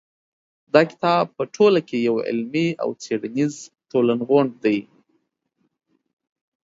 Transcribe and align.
دا 0.73 0.81
کتاب 0.91 1.23
په 1.37 1.43
ټوله 1.55 1.79
کې 1.87 1.97
یو 2.07 2.15
علمي 2.27 2.67
او 2.83 2.89
څېړنیز 3.03 3.53
ټولغونډ 3.89 4.51
دی. 4.63 4.79